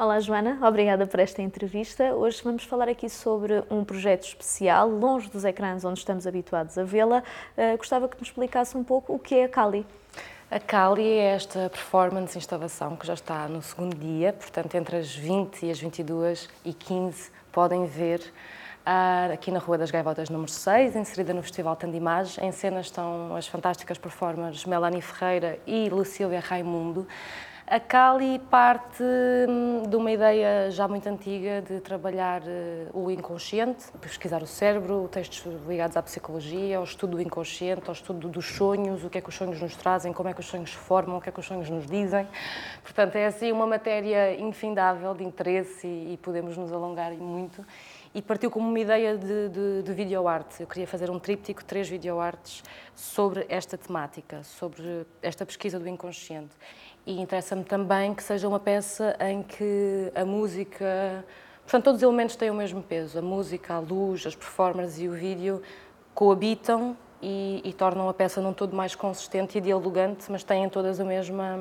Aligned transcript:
Olá, 0.00 0.20
Joana, 0.20 0.60
obrigada 0.64 1.08
por 1.08 1.18
esta 1.18 1.42
entrevista. 1.42 2.14
Hoje 2.14 2.40
vamos 2.44 2.62
falar 2.62 2.88
aqui 2.88 3.10
sobre 3.10 3.64
um 3.68 3.84
projeto 3.84 4.28
especial, 4.28 4.88
longe 4.88 5.28
dos 5.28 5.44
ecrãs 5.44 5.84
onde 5.84 5.98
estamos 5.98 6.24
habituados 6.24 6.78
a 6.78 6.84
vê-la. 6.84 7.24
Uh, 7.56 7.76
gostava 7.76 8.08
que 8.08 8.16
nos 8.16 8.28
explicasse 8.28 8.76
um 8.76 8.84
pouco 8.84 9.12
o 9.12 9.18
que 9.18 9.34
é 9.34 9.44
a 9.46 9.48
Cali. 9.48 9.84
A 10.48 10.60
Cali 10.60 11.02
é 11.02 11.34
esta 11.34 11.68
performance 11.68 12.38
instalação 12.38 12.94
que 12.94 13.08
já 13.08 13.14
está 13.14 13.48
no 13.48 13.60
segundo 13.60 13.96
dia, 13.96 14.32
portanto, 14.32 14.72
entre 14.76 14.98
as 14.98 15.12
20 15.16 15.66
e 15.66 15.70
as 15.72 15.80
22 15.80 16.48
e 16.64 16.72
15 16.72 17.32
podem 17.50 17.84
ver 17.86 18.20
uh, 18.86 19.32
aqui 19.32 19.50
na 19.50 19.58
Rua 19.58 19.78
das 19.78 19.90
Gaivotas 19.90 20.30
número 20.30 20.52
6, 20.52 20.94
inserida 20.94 21.34
no 21.34 21.42
Festival 21.42 21.74
Tandimage. 21.74 22.40
Em 22.40 22.52
cena 22.52 22.82
estão 22.82 23.34
as 23.34 23.48
fantásticas 23.48 23.98
performers 23.98 24.64
Melanie 24.64 25.02
Ferreira 25.02 25.58
e 25.66 25.88
Lucília 25.88 26.38
Raimundo. 26.38 27.04
A 27.70 27.78
Cali 27.78 28.38
parte 28.50 29.02
hum, 29.46 29.82
de 29.86 29.94
uma 29.94 30.10
ideia 30.10 30.70
já 30.70 30.88
muito 30.88 31.06
antiga 31.06 31.60
de 31.60 31.80
trabalhar 31.80 32.40
eh, 32.46 32.86
o 32.94 33.10
inconsciente, 33.10 33.92
pesquisar 34.00 34.42
o 34.42 34.46
cérebro, 34.46 35.06
textos 35.12 35.44
ligados 35.68 35.94
à 35.94 36.02
psicologia, 36.02 36.78
ao 36.78 36.84
estudo 36.84 37.16
do 37.16 37.20
inconsciente, 37.20 37.82
ao 37.86 37.92
estudo 37.92 38.26
dos 38.26 38.46
sonhos, 38.46 39.04
o 39.04 39.10
que 39.10 39.18
é 39.18 39.20
que 39.20 39.28
os 39.28 39.34
sonhos 39.34 39.60
nos 39.60 39.76
trazem, 39.76 40.14
como 40.14 40.30
é 40.30 40.32
que 40.32 40.40
os 40.40 40.46
sonhos 40.46 40.70
se 40.70 40.76
formam, 40.76 41.18
o 41.18 41.20
que 41.20 41.28
é 41.28 41.32
que 41.32 41.40
os 41.40 41.44
sonhos 41.44 41.68
nos 41.68 41.86
dizem. 41.86 42.26
Portanto, 42.82 43.16
é 43.16 43.26
assim 43.26 43.52
uma 43.52 43.66
matéria 43.66 44.40
infindável 44.40 45.12
de 45.12 45.24
interesse 45.24 45.86
e, 45.86 46.14
e 46.14 46.16
podemos 46.16 46.56
nos 46.56 46.72
alongar 46.72 47.12
muito 47.12 47.62
e 48.18 48.22
partiu 48.22 48.50
como 48.50 48.68
uma 48.68 48.80
ideia 48.80 49.16
de, 49.16 49.48
de, 49.48 49.82
de 49.84 49.92
videoarte. 49.92 50.60
Eu 50.60 50.66
queria 50.66 50.88
fazer 50.88 51.08
um 51.08 51.20
tríptico, 51.20 51.64
três 51.64 51.88
videoartes 51.88 52.64
sobre 52.92 53.46
esta 53.48 53.78
temática, 53.78 54.42
sobre 54.42 55.06
esta 55.22 55.46
pesquisa 55.46 55.78
do 55.78 55.88
inconsciente. 55.88 56.50
E 57.06 57.20
interessa-me 57.20 57.62
também 57.62 58.12
que 58.12 58.22
seja 58.24 58.48
uma 58.48 58.58
peça 58.58 59.16
em 59.20 59.44
que 59.44 60.10
a 60.16 60.24
música, 60.24 61.24
portanto, 61.62 61.84
todos 61.84 61.98
os 61.98 62.02
elementos 62.02 62.34
têm 62.34 62.50
o 62.50 62.54
mesmo 62.54 62.82
peso. 62.82 63.20
A 63.20 63.22
música, 63.22 63.74
a 63.74 63.78
luz, 63.78 64.26
as 64.26 64.34
performances 64.34 64.98
e 64.98 65.08
o 65.08 65.12
vídeo 65.12 65.62
coabitam 66.12 66.96
e, 67.22 67.60
e 67.64 67.72
tornam 67.72 68.08
a 68.08 68.14
peça 68.14 68.40
num 68.40 68.52
todo 68.52 68.74
mais 68.74 68.96
consistente 68.96 69.58
e 69.58 69.60
dialogante, 69.60 70.24
mas 70.28 70.42
têm 70.42 70.68
todas 70.68 70.98
a 70.98 71.04
mesma 71.04 71.56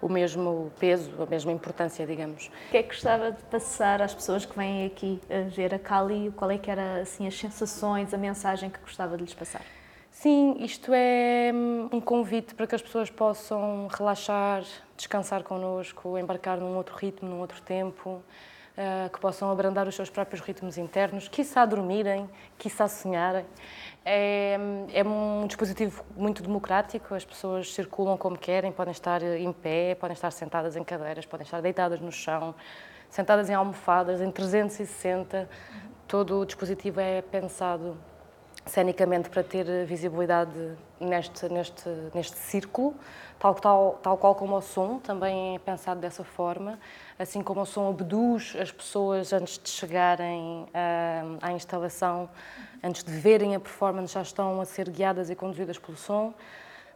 o 0.00 0.08
mesmo 0.08 0.72
peso, 0.78 1.10
a 1.22 1.26
mesma 1.26 1.52
importância, 1.52 2.06
digamos. 2.06 2.46
O 2.46 2.70
que 2.70 2.76
é 2.76 2.82
que 2.82 2.88
gostava 2.88 3.32
de 3.32 3.42
passar 3.44 4.00
às 4.00 4.14
pessoas 4.14 4.44
que 4.44 4.56
vêm 4.56 4.86
aqui 4.86 5.20
a 5.28 5.48
ver 5.48 5.74
a 5.74 5.78
Cali? 5.78 6.32
Qual 6.36 6.50
é 6.50 6.58
que 6.58 6.70
era 6.70 7.00
assim 7.00 7.26
as 7.26 7.38
sensações, 7.38 8.14
a 8.14 8.18
mensagem 8.18 8.70
que 8.70 8.78
gostava 8.80 9.16
de 9.16 9.24
lhes 9.24 9.34
passar? 9.34 9.62
Sim, 10.10 10.56
isto 10.60 10.92
é 10.92 11.50
hum, 11.54 11.88
um 11.92 12.00
convite 12.00 12.54
para 12.54 12.66
que 12.66 12.74
as 12.74 12.82
pessoas 12.82 13.08
possam 13.08 13.88
relaxar, 13.88 14.64
descansar 14.96 15.42
connosco, 15.42 16.18
embarcar 16.18 16.58
num 16.58 16.76
outro 16.76 16.96
ritmo, 16.96 17.28
num 17.28 17.40
outro 17.40 17.62
tempo, 17.62 18.22
eh, 18.82 19.10
que 19.12 19.20
possam 19.20 19.50
abrandar 19.50 19.86
os 19.86 19.94
seus 19.94 20.08
próprios 20.08 20.40
ritmos 20.40 20.78
internos, 20.78 21.28
quiçá 21.28 21.66
dormirem, 21.66 22.26
quiçá 22.56 22.88
sonharem. 22.88 23.44
É, 24.02 24.56
é, 24.94 25.04
um 25.04 25.46
dispositivo 25.46 26.02
muito 26.16 26.42
democrático, 26.42 27.14
as 27.14 27.22
pessoas 27.22 27.74
circulam 27.74 28.16
como 28.16 28.38
querem, 28.38 28.72
podem 28.72 28.92
estar 28.92 29.22
em 29.22 29.52
pé, 29.52 29.94
podem 29.96 30.14
estar 30.14 30.30
sentadas 30.30 30.76
em 30.76 30.82
cadeiras, 30.82 31.26
podem 31.26 31.44
estar 31.44 31.60
deitadas 31.60 32.00
no 32.00 32.10
chão, 32.10 32.54
sentadas 33.10 33.50
em 33.50 33.54
almofadas, 33.54 34.22
em 34.22 34.30
360. 34.30 35.46
Todo 36.08 36.40
o 36.40 36.46
dispositivo 36.46 37.00
é 37.00 37.20
pensado 37.20 37.98
cenicamente 38.66 39.28
para 39.30 39.42
ter 39.42 39.84
visibilidade 39.86 40.76
neste, 41.00 41.48
neste, 41.48 41.88
neste 42.14 42.36
círculo, 42.36 42.94
tal, 43.38 43.54
tal, 43.54 43.98
tal 44.02 44.16
qual 44.18 44.34
como 44.34 44.56
o 44.56 44.60
som, 44.60 44.98
também 44.98 45.56
é 45.56 45.58
pensado 45.58 46.00
dessa 46.00 46.22
forma, 46.22 46.78
assim 47.18 47.42
como 47.42 47.62
o 47.62 47.66
som 47.66 47.88
abduz 47.88 48.54
as 48.60 48.70
pessoas 48.70 49.32
antes 49.32 49.58
de 49.58 49.70
chegarem 49.70 50.66
uh, 50.68 51.38
à 51.40 51.52
instalação, 51.52 52.28
antes 52.82 53.02
de 53.02 53.12
verem 53.12 53.54
a 53.54 53.60
performance, 53.60 54.12
já 54.12 54.22
estão 54.22 54.60
a 54.60 54.64
ser 54.64 54.88
guiadas 54.90 55.30
e 55.30 55.34
conduzidas 55.34 55.78
pelo 55.78 55.96
som, 55.96 56.34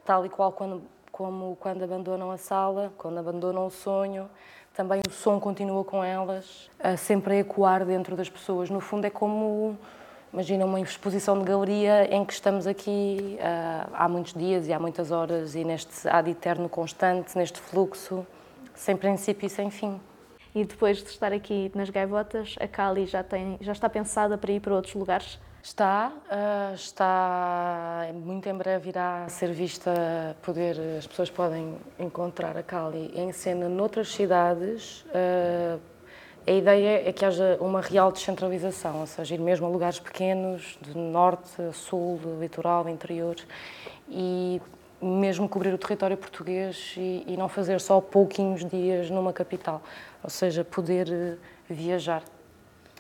tal 0.04 0.24
e 0.26 0.28
qual 0.28 0.52
quando, 0.52 0.82
como 1.10 1.56
quando 1.56 1.82
abandonam 1.82 2.30
a 2.30 2.36
sala, 2.36 2.92
quando 2.98 3.18
abandonam 3.18 3.66
o 3.66 3.70
sonho, 3.70 4.28
também 4.74 5.00
o 5.08 5.12
som 5.12 5.40
continua 5.40 5.84
com 5.84 6.04
elas, 6.04 6.68
uh, 6.80 6.96
sempre 6.98 7.34
a 7.34 7.38
ecoar 7.38 7.86
dentro 7.86 8.14
das 8.14 8.28
pessoas. 8.28 8.68
No 8.68 8.80
fundo, 8.80 9.06
é 9.06 9.10
como 9.10 9.78
Imagina 10.34 10.64
uma 10.64 10.80
exposição 10.80 11.38
de 11.38 11.44
galeria 11.44 12.12
em 12.12 12.24
que 12.24 12.32
estamos 12.32 12.66
aqui 12.66 13.38
uh, 13.38 13.90
há 13.94 14.08
muitos 14.08 14.34
dias 14.34 14.66
e 14.66 14.72
há 14.72 14.80
muitas 14.80 15.12
horas 15.12 15.54
e 15.54 15.62
neste 15.62 16.08
ad 16.08 16.28
eterno 16.28 16.68
constante, 16.68 17.38
neste 17.38 17.60
fluxo, 17.60 18.26
sem 18.74 18.96
princípio 18.96 19.46
e 19.46 19.48
sem 19.48 19.70
fim. 19.70 20.00
E 20.52 20.64
depois 20.64 20.96
de 21.04 21.08
estar 21.08 21.32
aqui 21.32 21.70
nas 21.72 21.88
gaivotas, 21.88 22.56
a 22.58 22.66
Cali 22.66 23.06
já, 23.06 23.22
tem, 23.22 23.58
já 23.60 23.70
está 23.70 23.88
pensada 23.88 24.36
para 24.36 24.50
ir 24.50 24.58
para 24.58 24.74
outros 24.74 24.92
lugares? 24.94 25.38
Está, 25.62 26.10
uh, 26.10 26.74
está, 26.74 28.08
muito 28.12 28.48
em 28.48 28.54
breve 28.54 28.88
irá 28.88 29.28
ser 29.28 29.52
vista, 29.52 30.36
poder, 30.42 30.76
as 30.98 31.06
pessoas 31.06 31.30
podem 31.30 31.76
encontrar 31.96 32.56
a 32.56 32.62
Cali 32.64 33.12
em 33.14 33.30
cena 33.30 33.68
noutras 33.68 34.08
cidades, 34.12 35.02
uh, 35.10 35.93
a 36.46 36.50
ideia 36.50 37.08
é 37.08 37.12
que 37.12 37.24
haja 37.24 37.56
uma 37.60 37.80
real 37.80 38.12
descentralização, 38.12 39.00
ou 39.00 39.06
seja, 39.06 39.34
ir 39.34 39.40
mesmo 39.40 39.66
a 39.66 39.68
lugares 39.68 39.98
pequenos, 39.98 40.78
de 40.82 40.96
norte, 40.96 41.50
sul, 41.72 42.20
litoral, 42.38 42.88
interior, 42.88 43.36
e 44.08 44.60
mesmo 45.00 45.48
cobrir 45.48 45.72
o 45.72 45.78
território 45.78 46.16
português 46.16 46.94
e, 46.96 47.24
e 47.26 47.36
não 47.36 47.48
fazer 47.48 47.80
só 47.80 48.00
pouquinhos 48.00 48.64
dias 48.64 49.10
numa 49.10 49.32
capital, 49.32 49.82
ou 50.22 50.30
seja, 50.30 50.64
poder 50.64 51.10
eh, 51.10 51.36
viajar 51.68 52.22